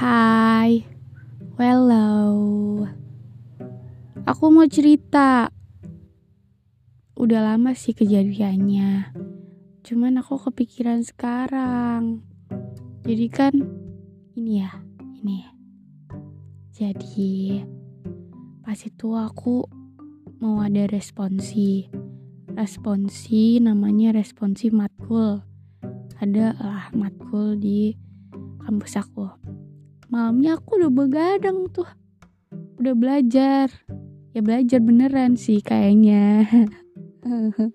[0.00, 0.80] Hai,
[1.60, 2.32] hello.
[4.24, 5.52] Aku mau cerita.
[7.20, 9.12] Udah lama sih kejadiannya.
[9.84, 12.24] Cuman aku kepikiran sekarang.
[13.04, 13.52] Jadi kan
[14.40, 14.72] ini ya,
[15.20, 15.44] ini.
[16.72, 17.60] Jadi
[18.64, 19.68] pas itu aku
[20.40, 21.92] mau ada responsi.
[22.56, 25.44] Responsi namanya responsi matkul.
[26.16, 27.92] Ada lah matkul di
[28.64, 29.59] kampus aku.
[30.10, 31.86] Malamnya aku udah begadang tuh.
[32.82, 33.70] Udah belajar.
[34.34, 36.50] Ya belajar beneran sih kayaknya.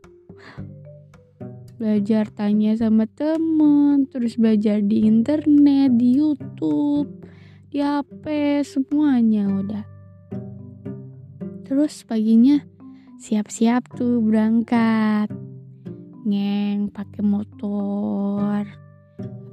[1.80, 7.08] belajar tanya sama temen, terus belajar di internet, di YouTube,
[7.72, 8.24] di HP,
[8.64, 9.84] semuanya udah.
[11.68, 12.60] Terus paginya
[13.20, 15.32] siap-siap tuh berangkat.
[16.28, 18.85] Ngeng pakai motor.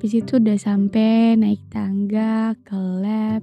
[0.02, 3.38] Habis itu udah sampai naik tangga ke lab.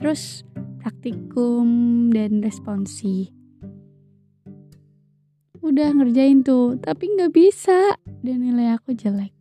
[0.00, 0.40] Terus
[0.80, 3.28] praktikum dan responsi.
[5.60, 8.00] Udah ngerjain tuh tapi nggak bisa.
[8.24, 9.36] Dan nilai aku jelek.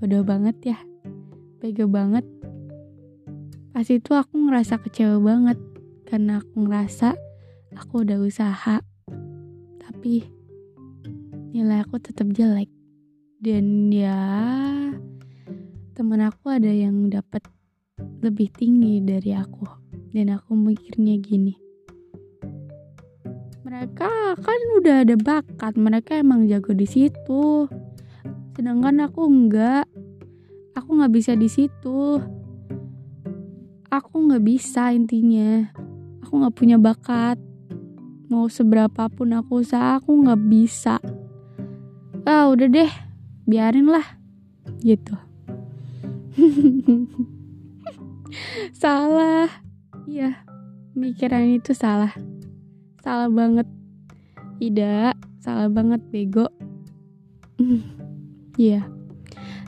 [0.00, 0.80] Bodoh banget ya.
[1.60, 2.24] Bego banget.
[3.76, 5.60] Pas itu aku ngerasa kecewa banget.
[6.08, 7.12] Karena aku ngerasa
[7.76, 8.80] aku udah usaha.
[9.84, 10.24] Tapi
[11.52, 12.72] nilai aku tetap jelek.
[13.44, 14.16] Dan ya
[15.94, 17.46] temen aku ada yang dapat
[18.18, 19.62] lebih tinggi dari aku
[20.10, 21.54] dan aku mikirnya gini.
[23.62, 27.70] Mereka kan udah ada bakat mereka emang jago di situ.
[28.58, 29.86] Sedangkan aku enggak.
[30.74, 32.18] Aku nggak bisa di situ.
[33.86, 35.62] Aku nggak bisa intinya.
[36.26, 37.38] Aku nggak punya bakat.
[38.26, 40.98] Mau seberapa pun aku usaha aku nggak bisa.
[42.26, 42.90] Ah udah deh
[43.46, 44.18] biarin lah
[44.82, 45.14] gitu
[48.82, 49.48] salah.
[50.04, 50.44] Iya
[50.94, 52.14] mikiran itu salah.
[53.02, 53.66] Salah banget.
[54.62, 56.46] Tidak salah banget bego.
[58.54, 58.86] Iya.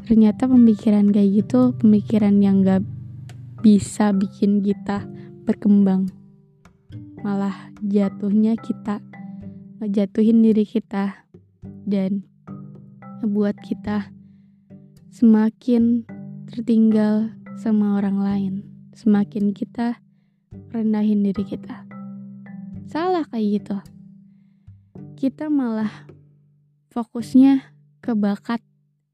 [0.07, 2.87] Ternyata pemikiran kayak gitu pemikiran yang gak
[3.67, 5.03] bisa bikin kita
[5.43, 6.07] berkembang.
[7.27, 9.03] Malah jatuhnya kita
[9.83, 11.27] ngejatuhin diri kita
[11.83, 12.23] dan
[13.19, 14.15] ngebuat kita
[15.11, 16.07] semakin
[16.47, 18.55] tertinggal sama orang lain.
[18.95, 19.99] Semakin kita
[20.71, 21.85] rendahin diri kita.
[22.87, 23.77] Salah kayak gitu.
[25.19, 26.07] Kita malah
[26.95, 28.63] fokusnya ke bakat.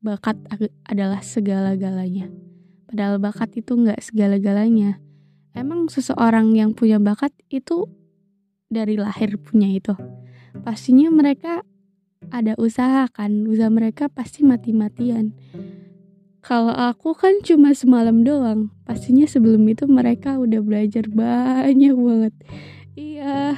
[0.03, 0.37] Bakat
[0.85, 2.29] adalah segala-galanya.
[2.91, 4.99] Padahal bakat itu nggak segala-galanya.
[5.55, 7.89] Emang seseorang yang punya bakat itu
[8.69, 9.95] dari lahir punya itu.
[10.67, 11.65] Pastinya mereka
[12.29, 13.47] ada usaha kan.
[13.49, 15.33] Usaha mereka pasti mati-matian
[16.43, 18.75] kalau aku kan cuma semalam doang.
[18.83, 22.35] Pastinya sebelum itu mereka udah belajar banyak banget.
[22.99, 23.57] Iya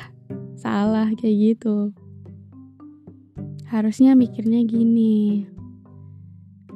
[0.61, 1.97] salah kayak gitu.
[3.72, 5.49] Harusnya mikirnya gini.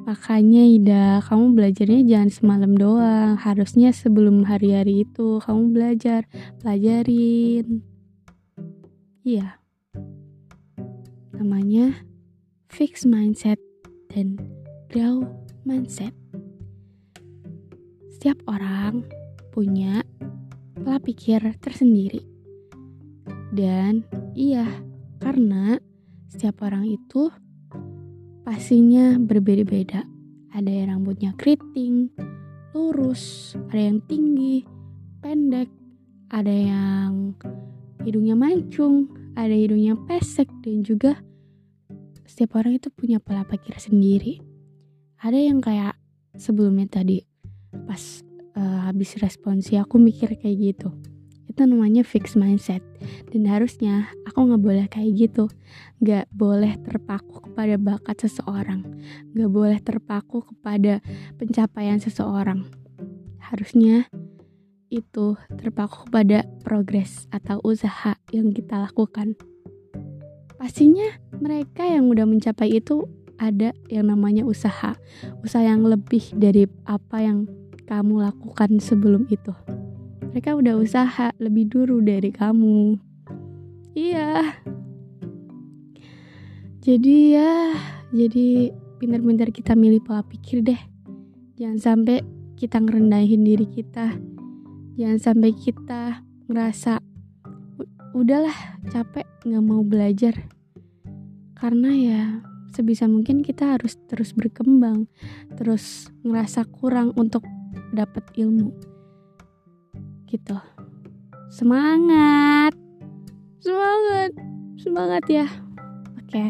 [0.09, 3.37] Makanya Ida kamu belajarnya jangan semalam doang.
[3.37, 6.25] Harusnya sebelum hari-hari itu kamu belajar
[6.57, 7.85] pelajarin.
[9.21, 9.61] Iya.
[11.37, 12.01] Namanya
[12.65, 13.61] fix mindset
[14.09, 14.41] dan
[14.89, 15.29] grow
[15.69, 16.17] mindset
[18.17, 19.05] setiap orang
[19.53, 20.01] punya
[20.73, 22.39] pola pikir tersendiri
[23.49, 24.05] dan
[24.37, 24.65] iya,
[25.17, 25.81] karena
[26.29, 27.33] setiap orang itu
[28.45, 30.05] pastinya berbeda-beda.
[30.53, 32.13] Ada yang rambutnya keriting,
[32.73, 34.65] lurus, ada yang tinggi,
[35.21, 35.69] pendek,
[36.29, 37.33] ada yang
[38.05, 41.17] hidungnya mancung, ada hidungnya pesek dan juga
[42.29, 44.41] setiap orang itu punya pola pikir sendiri.
[45.19, 45.99] Ada yang kayak
[46.39, 47.19] sebelumnya tadi
[47.83, 48.23] pas
[48.55, 50.95] uh, habis responsi aku mikir kayak gitu.
[51.51, 52.79] Itu namanya fix mindset.
[53.27, 55.51] Dan harusnya aku nggak boleh kayak gitu.
[55.99, 58.87] Nggak boleh terpaku kepada bakat seseorang.
[59.35, 61.03] Nggak boleh terpaku kepada
[61.35, 62.63] pencapaian seseorang.
[63.43, 64.07] Harusnya
[64.87, 69.35] itu terpaku kepada progres atau usaha yang kita lakukan.
[70.55, 71.11] Pastinya
[71.43, 73.03] mereka yang udah mencapai itu
[73.39, 74.99] ada yang namanya usaha.
[75.41, 77.47] Usaha yang lebih dari apa yang
[77.87, 79.55] kamu lakukan sebelum itu.
[80.29, 82.99] Mereka udah usaha lebih dulu dari kamu.
[83.97, 84.61] Iya.
[86.85, 87.73] Jadi ya
[88.13, 88.69] jadi
[89.01, 90.81] pintar-pintar kita milih pola pikir deh.
[91.57, 92.21] Jangan sampai
[92.59, 94.19] kita ngerendahin diri kita.
[94.99, 96.99] Jangan sampai kita ngerasa
[98.13, 100.35] udahlah capek nggak mau belajar.
[101.57, 102.23] Karena ya
[102.73, 105.05] sebisa mungkin kita harus terus berkembang
[105.57, 107.45] terus ngerasa kurang untuk
[107.93, 108.73] dapat ilmu.
[110.29, 110.57] Gitu.
[111.49, 112.73] Semangat!
[113.61, 114.31] Semangat!
[114.79, 115.47] Semangat ya.
[116.21, 116.45] Oke.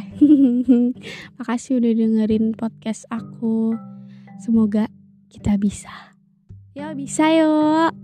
[1.39, 3.75] Makasih udah dengerin podcast aku.
[4.43, 4.87] Semoga
[5.31, 5.91] kita bisa.
[6.75, 7.98] Ya bisa yuk